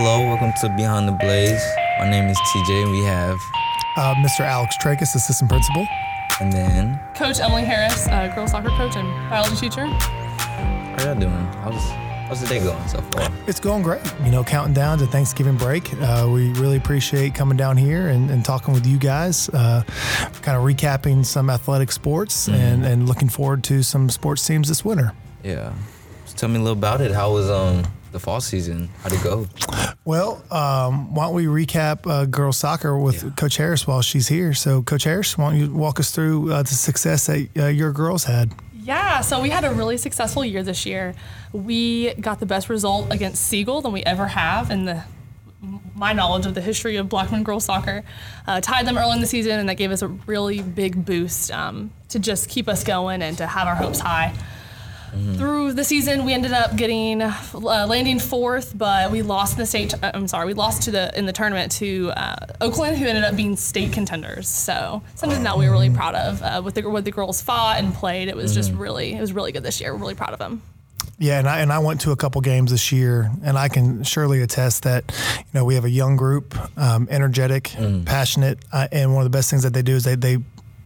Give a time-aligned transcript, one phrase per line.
[0.00, 1.60] Hello, welcome to Behind the Blaze.
[1.98, 3.36] My name is TJ, and we have,
[3.96, 4.42] Uh, Mr.
[4.42, 5.88] Alex Trakas, assistant principal.
[6.38, 9.86] and then, Coach Emily Harris, uh, girls soccer coach and biology teacher.
[9.86, 11.32] how y'all doing?
[11.64, 11.82] How's,
[12.28, 13.28] how's the day going so far?
[13.48, 14.00] It's going great.
[14.24, 15.92] You know, counting down to Thanksgiving break.
[16.00, 19.82] Uh, we really appreciate coming down here and, and talking with you guys, uh,
[20.42, 24.84] kind of recapping some athletic sports and, and looking forward to some sports teams this
[24.84, 25.12] winter.
[25.42, 25.72] Yeah.
[26.24, 27.10] Just tell me a little about it.
[27.10, 28.88] How was um the fall season?
[29.02, 29.46] How'd it go?
[30.04, 34.54] Well, um, why don't we recap uh, girls soccer with Coach Harris while she's here?
[34.54, 37.92] So, Coach Harris, why don't you walk us through uh, the success that uh, your
[37.92, 38.52] girls had?
[38.72, 41.14] Yeah, so we had a really successful year this year.
[41.52, 45.04] We got the best result against Siegel than we ever have in the
[45.94, 48.04] my knowledge of the history of Blackman girls soccer.
[48.46, 51.50] Uh, tied them early in the season, and that gave us a really big boost
[51.50, 54.34] um, to just keep us going and to have our hopes high.
[55.36, 59.66] Through the season, we ended up getting uh, landing fourth, but we lost in the
[59.66, 59.94] state.
[60.02, 63.24] uh, I'm sorry, we lost to the in the tournament to uh, Oakland, who ended
[63.24, 64.48] up being state contenders.
[64.48, 66.42] So something that we were really proud of.
[66.42, 69.32] Uh, with the what the girls fought and played, it was just really it was
[69.32, 69.92] really good this year.
[69.92, 70.62] We're really proud of them.
[71.20, 74.04] Yeah, and I and I went to a couple games this year, and I can
[74.04, 77.74] surely attest that you know we have a young group, um, energetic,
[78.04, 80.38] passionate, uh, and one of the best things that they do is they they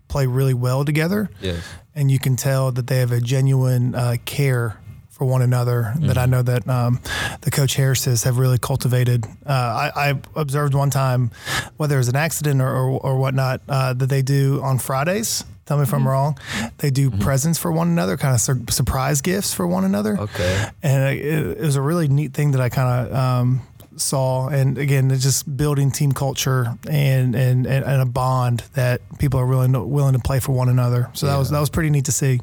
[0.09, 1.31] play really well together.
[1.41, 1.63] Yes.
[1.95, 4.79] And you can tell that they have a genuine uh, care
[5.11, 6.99] for one another that I know that um,
[7.43, 9.25] the coach Harris's have really cultivated.
[9.47, 11.31] Uh, I, I observed one time,
[11.77, 15.45] whether it was an accident or, or, or whatnot, uh, that they do on Fridays.
[15.67, 16.39] Tell me if I'm wrong.
[16.79, 20.19] They do presents for one another, kind of sur- surprise gifts for one another.
[20.19, 20.67] Okay.
[20.83, 23.63] And it, it was a really neat thing that I kind of um,
[23.97, 24.49] saw.
[24.49, 29.39] And again, it's just building team culture and, and, and, and a bond that people
[29.41, 31.11] are willing to, willing to play for one another.
[31.15, 32.41] So that was that was pretty neat to see.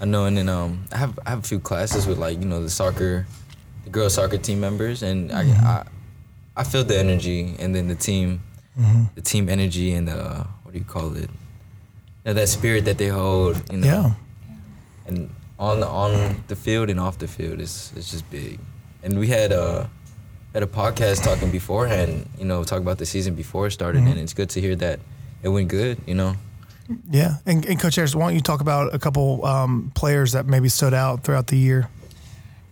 [0.00, 2.44] I know, and then um, I have I have a few classes with like you
[2.46, 3.26] know the soccer,
[3.84, 5.84] the girls soccer team members, and I, I
[6.56, 8.40] I feel the energy, and then the team,
[9.16, 11.22] the team energy, and the what do you call it?
[11.22, 14.12] You know, that spirit that they hold, you know, Yeah.
[15.06, 18.60] and on on the field and off the field, it's it's just big.
[19.02, 19.86] And we had uh
[20.54, 24.18] had a podcast talking beforehand, you know, talk about the season before it started, and
[24.18, 25.00] it's good to hear that
[25.42, 26.34] it went good, you know.
[27.10, 27.34] Yeah.
[27.44, 30.68] And, and Coach Harris, why don't you talk about a couple um, players that maybe
[30.68, 31.88] stood out throughout the year?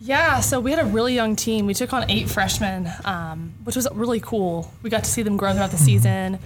[0.00, 1.66] Yeah, so we had a really young team.
[1.66, 4.70] We took on eight freshmen, um, which was really cool.
[4.82, 6.38] We got to see them grow throughout the season.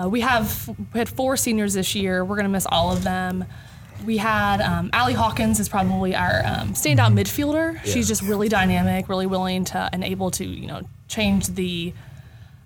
[0.00, 2.24] Uh, we have we had four seniors this year.
[2.24, 3.44] We're gonna miss all of them.
[4.04, 7.82] We had um, Allie Hawkins is probably our um, standout midfielder.
[7.84, 11.92] She's just really dynamic, really willing to and able to you know change the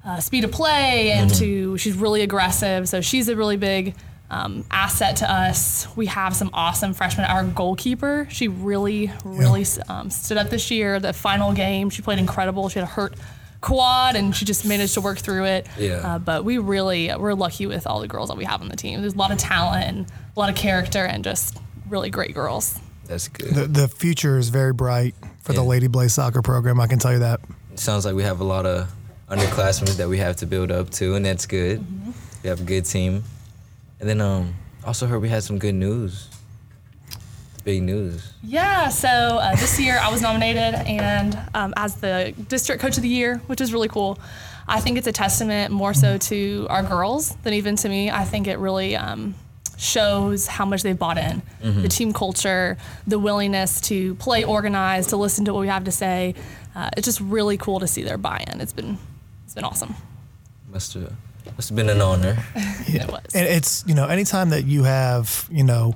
[0.05, 2.89] uh, speed of play and to she's really aggressive.
[2.89, 3.95] So she's a really big
[4.31, 5.87] um, asset to us.
[5.97, 7.27] We have some awesome freshmen.
[7.27, 10.99] Our goalkeeper, she really, really um, stood up this year.
[11.01, 12.69] The final game, she played incredible.
[12.69, 13.15] She had a hurt
[13.61, 15.67] quad and she just managed to work through it.
[15.79, 15.95] Yeah.
[15.97, 18.77] Uh, but we really, we're lucky with all the girls that we have on the
[18.77, 19.01] team.
[19.01, 21.59] There's a lot of talent and a lot of character and just
[21.89, 22.79] really great girls.
[23.07, 23.55] That's good.
[23.55, 26.81] The, the future is very bright for the Lady Blaze soccer program.
[26.81, 27.41] I can tell you that.
[27.73, 28.91] It sounds like we have a lot of
[29.29, 31.85] underclassmen that we have to build up to, and that's good.
[32.43, 33.23] We have a good team.
[34.01, 34.55] And then um,
[34.85, 36.29] also heard we had some good news.
[37.65, 38.33] Big news.
[38.43, 43.03] Yeah, so uh, this year I was nominated and um, as the district coach of
[43.03, 44.19] the year, which is really cool.
[44.69, 48.11] I think it's a testament more so to our girls than even to me.
[48.11, 49.35] I think it really um,
[49.77, 51.43] shows how much they've bought in.
[51.61, 52.77] The team culture,
[53.07, 56.35] the willingness to play organized, to listen to what we have to say.
[56.75, 58.61] Uh, it's just really cool to see their buy-in.
[58.61, 58.99] It's been
[59.45, 59.95] it's been awesome.
[60.71, 61.13] Must have
[61.57, 62.37] must have been an honor.
[62.89, 63.35] It was.
[63.35, 65.95] And it's you know anytime that you have you know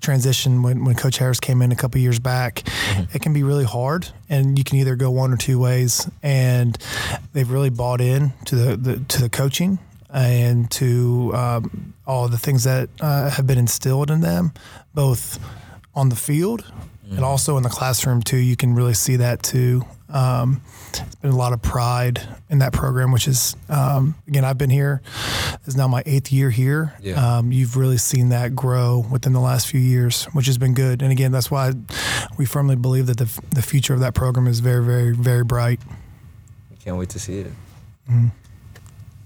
[0.00, 2.64] transition when when Coach Harris came in a couple years back,
[3.14, 6.08] it can be really hard, and you can either go one or two ways.
[6.22, 6.76] And
[7.32, 9.78] they've really bought in to the, the to the coaching
[10.14, 14.52] and to um, all the things that uh, have been instilled in them,
[14.94, 15.38] both
[15.94, 16.64] on the field
[17.10, 18.38] and also in the classroom too.
[18.38, 19.84] You can really see that too.
[20.08, 24.58] Um, it's been a lot of pride in that program, which is um, again I've
[24.58, 25.02] been here.
[25.58, 26.94] This is now my eighth year here.
[27.00, 27.38] Yeah.
[27.38, 31.02] Um, you've really seen that grow within the last few years, which has been good.
[31.02, 31.72] And again, that's why
[32.38, 35.80] we firmly believe that the the future of that program is very, very, very bright.
[36.84, 37.50] Can't wait to see it.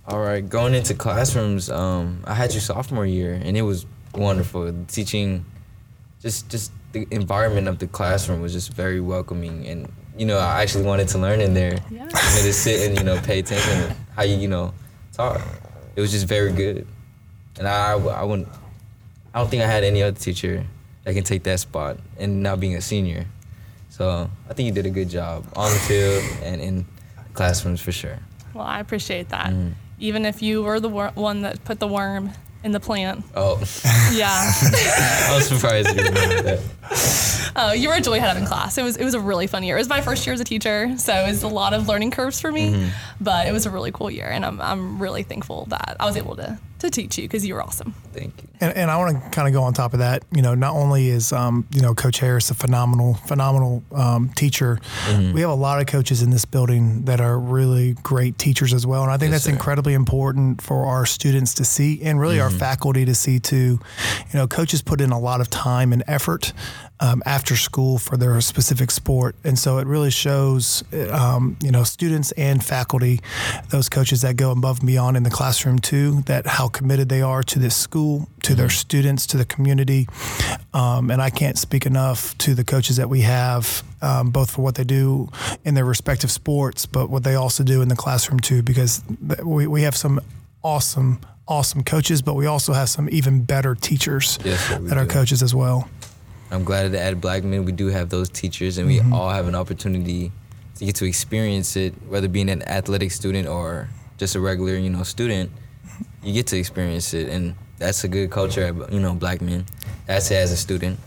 [0.08, 3.84] All right, going into classrooms, um, I had your sophomore year, and it was
[4.14, 4.72] wonderful.
[4.86, 5.44] Teaching,
[6.22, 10.62] just just the environment of the classroom was just very welcoming, and you know I
[10.62, 11.78] actually wanted to learn in there.
[11.90, 11.90] Yeah.
[11.90, 14.72] You know, to sit and you know pay attention to how you you know
[15.12, 15.42] talk.
[15.94, 16.86] It was just very good,
[17.58, 18.48] and I I wouldn't.
[19.34, 20.64] I don't think I had any other teacher
[21.04, 23.26] that can take that spot, and now being a senior.
[23.90, 26.86] So I think you did a good job on the field and in
[27.34, 28.18] classrooms for sure.
[28.54, 29.52] Well, I appreciate that.
[30.00, 32.30] Even if you were the wor- one that put the worm
[32.64, 33.24] in the plant.
[33.34, 33.56] Oh,
[34.12, 34.28] Yeah.
[34.30, 37.52] I was surprised you remember that.
[37.56, 38.78] Oh, you were a joy head in class.
[38.78, 39.76] It was it was a really fun year.
[39.76, 42.10] It was my first year as a teacher, so it was a lot of learning
[42.12, 42.72] curves for me.
[42.72, 42.88] Mm-hmm.
[43.20, 46.16] But it was a really cool year, and I'm I'm really thankful that I was
[46.16, 47.94] able to to teach you because you're awesome.
[48.12, 48.48] Thank you.
[48.60, 50.24] And, and I want to kind of go on top of that.
[50.32, 54.78] You know, not only is um, you know Coach Harris a phenomenal, phenomenal um, teacher,
[55.32, 58.86] we have a lot of coaches in this building that are really great teachers as
[58.86, 59.02] well.
[59.02, 59.52] And I think Yes, that's sir.
[59.52, 63.78] incredibly important for our students to see, and really our faculty to see too.
[64.32, 66.52] You know, coaches put in a lot of time and effort
[67.00, 70.82] um, after school for their specific sport, and so it really shows.
[71.10, 73.20] Um, you know, students and faculty,
[73.70, 77.22] those coaches that go above and beyond in the classroom too, that how committed they
[77.22, 80.06] are to this school, to their students, to the community.
[80.74, 84.62] Um, and I can't speak enough to the coaches that we have, um, both for
[84.62, 85.28] what they do
[85.64, 89.02] in their respective sports, but what they also do in the classroom too, because
[89.44, 90.20] we, we have some
[90.62, 95.10] awesome, awesome coaches, but we also have some even better teachers Yes, that are do.
[95.10, 95.88] coaches as well.
[96.50, 99.54] I'm glad that at Blackman we do have those teachers, and we all have an
[99.54, 100.32] opportunity
[100.76, 104.88] to get to experience it, whether being an athletic student or just a regular, you
[104.90, 105.50] know, student.
[106.22, 109.66] You get to experience it, and that's a good culture at you know Blackman.
[110.06, 110.98] That's it as a student,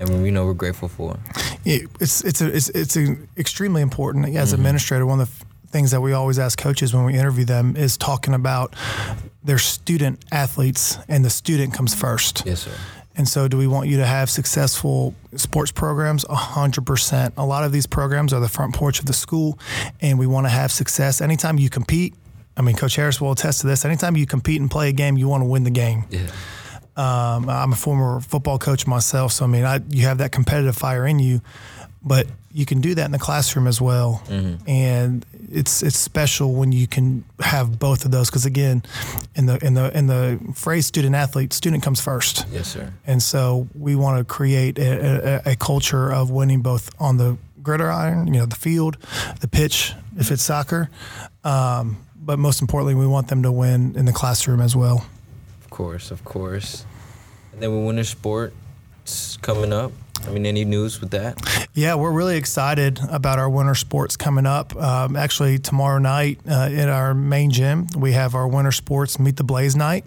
[0.00, 1.16] and we know we're grateful for.
[1.64, 2.96] it- it's it's a, it's it's
[3.36, 4.54] extremely important as Mm-hmm.
[4.60, 5.06] administrator.
[5.06, 8.34] One of the things that we always ask coaches when we interview them is talking
[8.34, 8.74] about
[9.42, 12.42] their student athletes, and the student comes first.
[12.46, 12.72] Yes, sir.
[13.16, 16.24] And so, do we want you to have successful sports programs?
[16.24, 17.34] A hundred percent.
[17.36, 19.58] A lot of these programs are the front porch of the school,
[20.00, 21.20] and we want to have success.
[21.20, 22.14] Anytime you compete,
[22.56, 23.84] I mean, Coach Harris will attest to this.
[23.84, 26.04] Anytime you compete and play a game, you want to win the game.
[26.10, 26.26] Yeah.
[26.96, 30.76] Um, I'm a former football coach myself, so I mean, I, you have that competitive
[30.76, 31.40] fire in you,
[32.04, 34.22] but you can do that in the classroom as well,
[34.66, 38.28] and it's it's special when you can have both of those.
[38.30, 38.82] Because again,
[39.34, 42.92] in the in the in the phrase student athlete, student comes first, Yes, sir.
[43.06, 47.36] and so we want to create a, a, a culture of winning both on the
[47.62, 48.98] gridiron, you know, the field,
[49.40, 50.90] the pitch, if it's soccer,
[51.44, 55.06] um, but most importantly, we want them to win in the classroom as well.
[55.64, 56.84] Of course, of course.
[57.52, 59.92] And then with winter sports coming up.
[60.26, 61.68] I mean, any news with that?
[61.74, 64.74] Yeah, we're really excited about our winter sports coming up.
[64.76, 69.36] Um, actually, tomorrow night uh, in our main gym, we have our winter sports Meet
[69.36, 70.04] the Blaze night,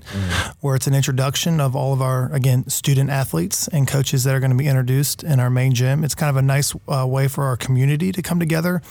[0.61, 4.39] where it's an introduction of all of our, again, student athletes and coaches that are
[4.39, 6.05] going to be introduced in our main gym.
[6.05, 8.81] It's kind of a nice uh, way for our community to come together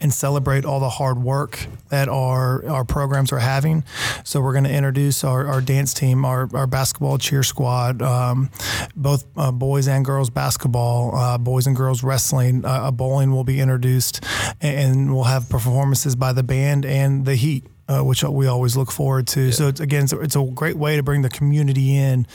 [0.00, 3.82] and celebrate all the hard work that our, our programs are having.
[4.24, 8.50] So, we're going to introduce our, our dance team, our, our basketball cheer squad, um,
[8.94, 12.64] both uh, boys and girls basketball, uh, boys and girls wrestling.
[12.64, 14.24] Uh, a bowling will be introduced,
[14.60, 17.64] and we'll have performances by the band and the Heat.
[17.88, 19.52] Uh, which we always look forward to.
[19.52, 22.26] So it's, again, it's a, it's a great way to bring the community in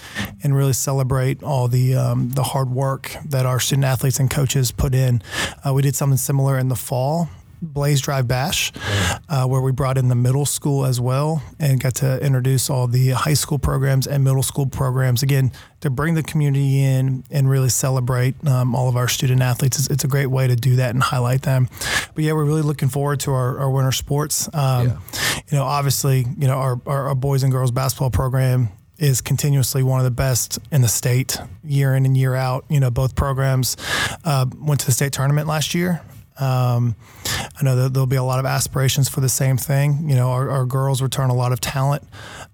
[0.44, 4.72] and really celebrate all the um, the hard work that our student athletes and coaches
[4.72, 5.22] put in.
[5.66, 7.28] Uh, we did something similar in the fall.
[7.62, 8.72] Blaze Drive Bash,
[9.30, 12.88] uh, where we brought in the middle school as well and got to introduce all
[12.88, 17.50] the high school programs and middle school programs again to bring the community in and
[17.50, 19.78] really celebrate um, all of our student athletes.
[19.80, 21.70] It's, it's a great way to do that and highlight them.
[22.16, 24.48] But yeah, we're really looking forward to our, our winter sports.
[24.54, 24.98] Um, Yeah.
[25.52, 29.84] You know, obviously, you know our, our, our boys and girls basketball program is continuously
[29.84, 32.64] one of the best in the state year in and year out.
[32.70, 33.76] You know, both programs
[34.24, 36.02] uh, went to the state tournament last year.
[36.42, 36.96] Um,
[37.26, 40.10] I know that there'll be a lot of aspirations for the same thing.
[40.10, 42.04] You know, our, our girls return a lot of talent.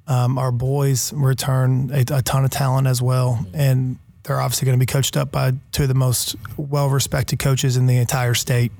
[0.07, 3.45] Um, our boys return a, a ton of talent as well.
[3.53, 7.39] And they're obviously going to be coached up by two of the most well respected
[7.39, 8.71] coaches in the entire state.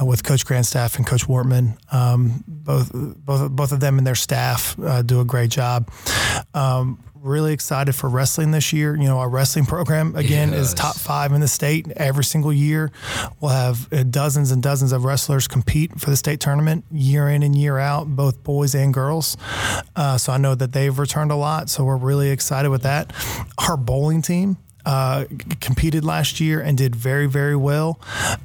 [0.00, 4.16] Uh, with Coach Grandstaff and Coach Wortman, um, both both both of them and their
[4.16, 5.90] staff uh, do a great job.
[6.52, 8.94] Um, really excited for wrestling this year.
[8.94, 12.92] You know, our wrestling program again is top five in the state every single year.
[13.40, 17.42] We'll have uh, dozens and dozens of wrestlers compete for the state tournament year in
[17.42, 19.36] and year out, both boys and girls.
[19.96, 21.70] Uh, so I know that they've returned a lot.
[21.70, 23.12] So we're really excited with that.
[23.58, 24.58] Our bowling team.
[24.86, 25.24] Uh,
[25.60, 27.98] competed last year and did very, very well.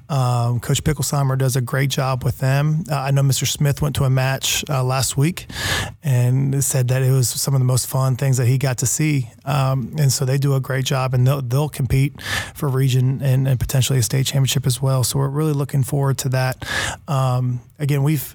[0.08, 2.84] Um, Coach Picklesheimer does a great job with them.
[2.90, 3.46] Uh, I know Mr.
[3.46, 5.48] Smith went to a match uh, last week
[6.04, 8.86] and said that it was some of the most fun things that he got to
[8.86, 9.30] see.
[9.46, 12.22] Um, and so they do a great job and they'll, they'll compete
[12.56, 15.04] for region and, and potentially a state championship as well.
[15.04, 16.66] So we're really looking forward to that.
[17.08, 18.34] Um, again, we've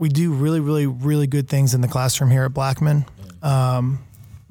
[0.00, 3.04] we do really, really, really good things in the classroom here at Blackman.
[3.42, 4.00] Um,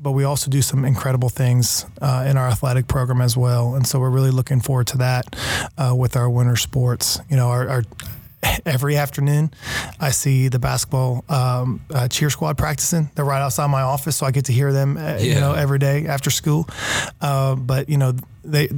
[0.01, 3.75] but we also do some incredible things uh, in our athletic program as well.
[3.75, 5.35] And so we're really looking forward to that
[5.77, 7.19] uh, with our winter sports.
[7.29, 7.83] You know, our, our
[8.65, 9.51] every afternoon,
[9.99, 13.09] I see the basketball um, uh, cheer squad practicing.
[13.15, 15.79] They're right outside my office, so I get to hear them, uh, you know, every
[15.79, 16.67] day after school.
[17.19, 18.13] Uh, but you know,
[18.43, 18.69] they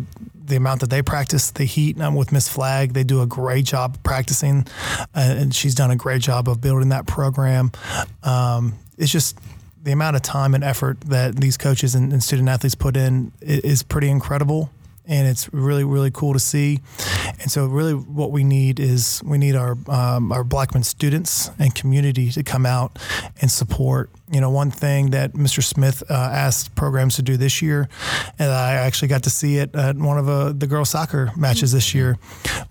[0.44, 1.96] the amount that they practice, the heat.
[1.96, 2.94] And I'm with Miss Flag.
[2.94, 4.68] They do a great job practicing,
[5.16, 7.72] uh, and she's done a great job of building that program.
[8.24, 9.38] Um, it's just
[9.84, 13.32] the amount of time and effort that these coaches and, and student athletes put in
[13.42, 14.70] i- is pretty incredible
[15.08, 16.80] and it's really really cool to see.
[17.42, 21.74] And so really what we need is we need our um, our blackman students and
[21.74, 23.00] community to come out
[23.42, 24.12] and support.
[24.32, 27.90] You know one thing that mr smith uh, asked programs to do this year
[28.40, 31.74] and i actually got to see it at one of uh, the girls soccer matches
[31.74, 32.18] this year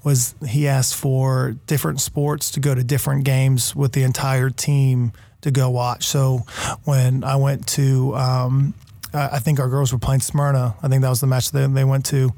[0.03, 5.13] was he asked for different sports to go to different games with the entire team
[5.43, 6.39] to go watch so
[6.85, 8.75] when i went to um,
[9.13, 10.77] I think our girls were playing Smyrna.
[10.85, 12.33] I think that was the match that they went to.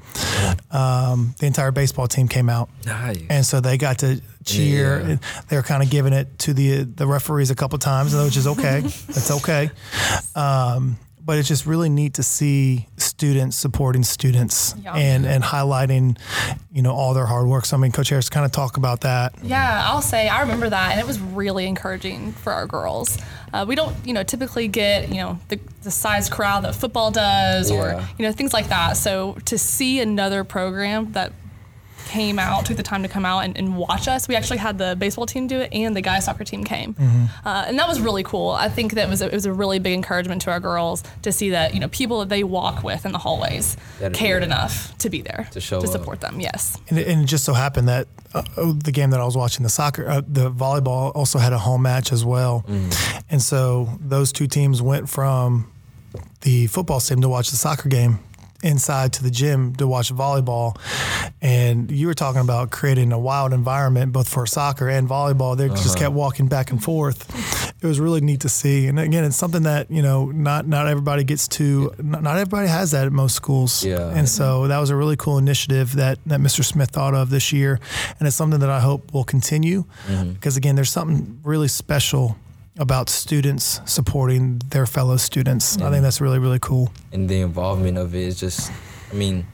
[0.71, 3.23] Um, the entire baseball team came out, Nice.
[3.29, 5.07] and so they got to cheer.
[5.07, 5.17] Yeah.
[5.49, 8.47] They were kind of giving it to the the referees a couple times, which is
[8.47, 8.81] okay.
[9.09, 9.71] That's okay.
[10.35, 14.95] Um, but it's just really neat to see students supporting students Yeah.
[14.95, 16.19] and and highlighting,
[16.73, 17.65] you know, all their hard work.
[17.65, 19.35] So I mean, Coach Harris kind of talk about that.
[19.43, 23.19] Yeah, I'll say I remember that, and it was really encouraging for our girls.
[23.53, 27.11] Uh, we don't, you know, typically get, you know, the, the size crowd that football
[27.11, 28.97] does, or you know, things like that.
[28.97, 31.33] So to see another program that
[32.13, 34.29] came out, took the time to come out and, and watch us.
[34.29, 36.95] We actually had the baseball team do it, and the guys soccer team came,
[37.45, 38.51] uh, and that was really cool.
[38.51, 41.33] I think that was a, it was a really big encouragement to our girls to
[41.33, 44.97] see that you know people that they walk with in the hallways That- cared enough
[44.99, 45.93] to be there To show to up.
[45.93, 46.39] support them.
[46.41, 46.79] Yes.
[46.89, 49.37] And it, and it just so happened that uh, oh, the game that I was
[49.37, 52.65] watching, the soccer, uh, the volleyball, also had a home match as well.
[53.31, 55.71] And so those two teams went from
[56.43, 58.19] the football team to watch the soccer game
[58.63, 60.77] inside to the gym to watch volleyball.
[61.41, 65.57] And you were talking about creating a wild environment both for soccer and volleyball.
[65.57, 65.99] They just uh-huh.
[65.99, 67.29] kept walking back and forth.
[67.83, 68.87] It was really neat to see.
[68.87, 72.69] And again, it's something that, you know, not not everybody gets to not, not everybody
[72.69, 73.85] has that at most schools.
[73.85, 74.11] Yeah.
[74.11, 76.65] And so that was a really cool initiative that, that Mr.
[76.65, 77.81] Smith thought of this year.
[78.19, 80.33] And it's something that I hope will continue mm-hmm.
[80.35, 82.37] because, again, there's something really special
[82.79, 85.77] about students supporting their fellow students.
[85.79, 86.91] I think that's really, really cool.
[87.13, 88.73] and the involvement of it is just
[89.11, 89.47] i mean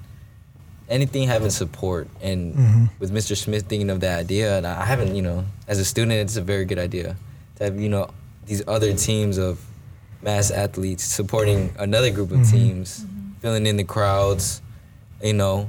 [0.89, 2.85] anything having support and Mm-hmm.
[3.01, 6.13] with mr smith thinking of that idea and i haven't you know as a student
[6.13, 7.17] it's a very good idea
[7.57, 8.09] to have you know
[8.47, 9.61] these other teams of
[10.23, 12.57] mass athletes supporting another group of Mm-hmm.
[12.57, 13.05] teams
[13.41, 14.63] filling in the crowds
[15.23, 15.69] you know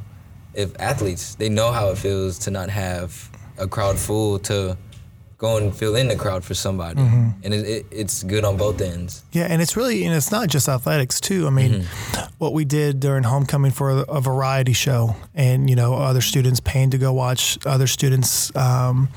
[0.54, 4.78] if athletes they know how it feels to not have a crowd full to
[5.40, 7.30] go and fill in the crowd for somebody Mm-hmm.
[7.44, 10.50] and it, it, it's good on both ends Yeah, and it's really, and it's not
[10.50, 11.48] just athletics too.
[11.48, 11.86] I mean,
[12.40, 16.60] what we did during homecoming for a, a variety show, and you know, other students
[16.60, 19.08] paying to go watch other students, um,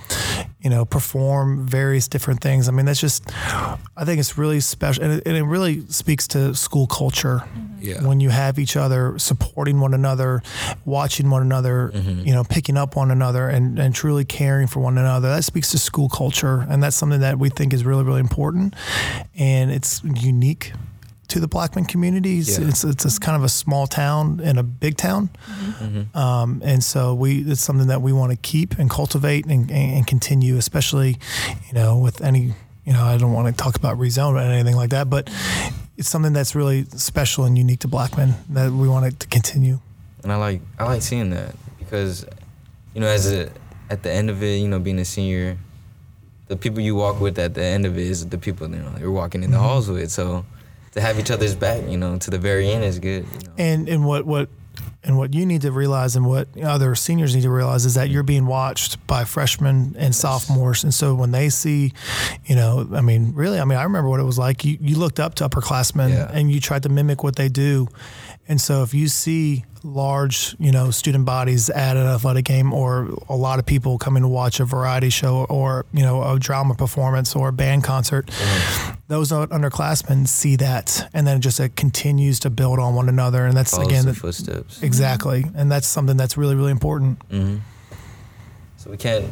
[0.63, 2.69] you know, perform various different things.
[2.69, 6.29] I mean, that's just, I think it's really special, and it, and it really speaks
[6.29, 7.39] to school culture.
[7.45, 7.69] Mm-hmm.
[7.83, 8.07] Yeah.
[8.07, 10.41] When you have each other supporting one another,
[10.85, 12.21] watching one another, mm-hmm.
[12.21, 15.73] you know, picking up one another, and, and truly caring for one another, that speaks
[15.73, 18.75] to school culture, and that's something that we think is really, really important,
[19.37, 20.73] and it's unique
[21.33, 22.59] to the Blackman communities.
[22.59, 22.69] Yeah.
[22.69, 25.31] It's it's, it's kind of a small town and a big town,
[26.15, 29.97] um, and so we it's something that we want to keep and cultivate and, and,
[29.97, 31.19] and continue, especially,
[31.69, 32.55] you know, with any.
[32.85, 35.31] You know, I don't want to talk about rezone or anything like that, but
[35.97, 39.79] it's something that's really special and unique to Blackman that we want it to continue.
[40.25, 42.27] and I like I like seeing that because,
[42.93, 43.51] you know, as a
[43.89, 45.59] at the end of it, you know, being a senior,
[46.49, 48.95] the people you walk with at the end of it is the people you know
[48.99, 50.11] you're walking in the halls with.
[50.11, 50.45] So
[50.93, 53.25] to have each other's back, you know, to the very end is good.
[53.25, 53.55] You know.
[53.59, 54.49] And and what what
[55.05, 58.09] and what you need to realize and what other seniors need to realize is that
[58.09, 60.85] you're being watched by freshmen and sophomores.
[60.85, 61.93] And so when they see,
[62.45, 64.65] you know, I mean, really, I mean, I remember what it was like.
[64.65, 66.31] You you looked up to upperclassmen Yeah.
[66.33, 67.89] and you tried to mimic what they do.
[68.49, 73.09] And so if you see large, you know, student bodies at an athletic game or
[73.29, 76.75] a lot of people coming to watch a variety show or, you know, a drama
[76.75, 78.93] performance or a band concert, mm-hmm.
[79.13, 83.45] Those underclassmen see that and then it just it continues to build on one another.
[83.45, 84.83] And that's Follows again the the, footsteps.
[84.83, 85.45] exactly.
[85.55, 87.19] And that's something that's really, really important.
[87.29, 87.59] Mm-hmm.
[88.77, 89.27] So we can't,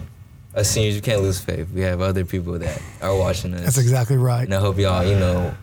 [0.54, 1.70] as seniors, we can't lose faith.
[1.72, 3.62] We have other people that are watching us.
[3.62, 4.44] That's exactly right.
[4.44, 5.54] And I hope y'all, you know,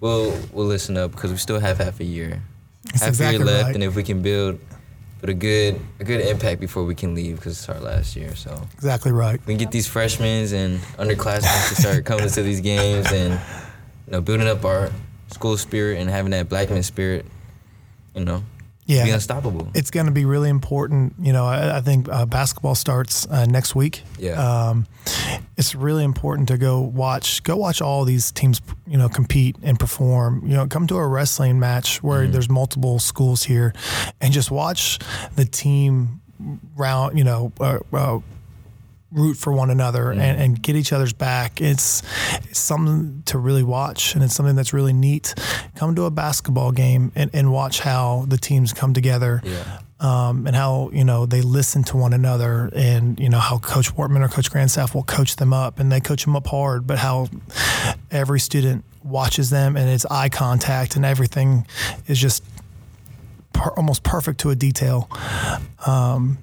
[0.00, 2.42] we'll we'll listen up because we still have half a year.
[2.84, 3.74] That's half a exactly year left, right.
[3.74, 4.58] and if we can build,
[5.20, 8.34] put a good a good impact before we can leave because it's our last year.
[8.36, 9.40] So Exactly right.
[9.46, 13.32] we can get these freshmen and underclassmen to start coming to these games and
[14.06, 14.90] you know building up our
[15.28, 17.26] school spirit and having that Blackman spirit.
[18.14, 18.42] You know,
[18.86, 19.04] Yeah.
[19.04, 19.68] be unstoppable.
[19.74, 21.14] It's going to be really important.
[21.20, 24.02] You know, I, I think uh, basketball starts uh, next week.
[24.18, 24.34] Yeah.
[24.70, 24.86] Um,
[25.56, 27.42] it's really important to go watch.
[27.42, 28.60] Go watch all these teams.
[28.86, 30.42] You know, compete and perform.
[30.46, 32.32] You know, come to a wrestling match where Mm-hmm.
[32.32, 33.72] there's multiple schools here,
[34.20, 34.98] and just watch
[35.34, 36.20] the team
[36.76, 37.18] round.
[37.18, 37.52] You know.
[37.60, 38.20] Uh, uh,
[39.16, 41.60] root for one another and, and get each other's back.
[41.60, 42.02] It's,
[42.44, 45.34] it's something to really watch and it's something that's really neat.
[45.74, 49.40] Come to a basketball game and, and watch how the teams come together.
[49.42, 49.80] Yeah.
[49.98, 53.96] Um, and how you know they listen to one another, and you know how Coach
[53.96, 56.86] Wortman or Coach Grandstaff will coach them up, and they coach them up hard.
[56.86, 57.28] But how
[58.10, 61.66] every student watches them, and it's eye contact, and everything
[62.08, 62.44] is just
[63.54, 65.08] per, almost perfect to a detail.
[65.86, 66.36] Um,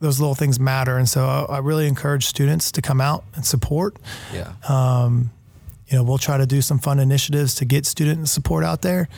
[0.00, 3.44] those little things matter, and so I, I really encourage students to come out and
[3.44, 3.96] support.
[4.32, 4.52] yeah.
[5.90, 9.08] You know, we'll try to do some fun initiatives to get student support out there,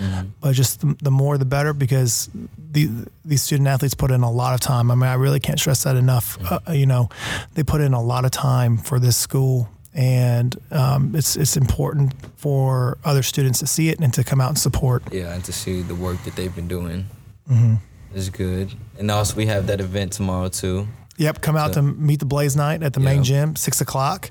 [0.40, 2.88] but just the, the more the better because the,
[3.24, 4.88] these student athletes put in a lot of time.
[4.92, 6.38] I mean, I really can't stress that enough.
[6.48, 7.08] Uh, you know,
[7.54, 12.14] they put in a lot of time for this school, and um, it's it's important
[12.36, 15.02] for other students to see it and to come out and support.
[15.12, 17.06] Yeah, and to see the work that they've been doing
[17.50, 17.74] Mm-hmm.
[18.14, 18.72] Is good.
[18.98, 20.88] And also, we have that event tomorrow too.
[21.16, 24.30] Yep, come out to meet the Blaze Night at the main gym, six o'clock.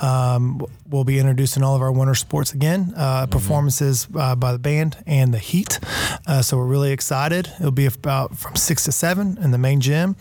[0.00, 4.58] Um, we'll be introducing all of our winter sports again, uh, performances uh, by the
[4.58, 5.80] band and the Heat.
[6.26, 7.50] Uh, so we're really excited.
[7.58, 10.14] It'll be about from six to seven in the main gym.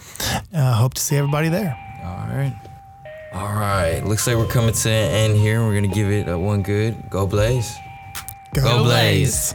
[0.54, 1.78] Uh, hope to see everybody there.
[2.02, 2.58] All right.
[3.34, 4.00] All right.
[4.00, 5.66] Looks like we're coming to an end here.
[5.66, 7.10] We're going to give it a one good.
[7.10, 7.76] Go Blaze.
[8.54, 9.54] Go Blaze.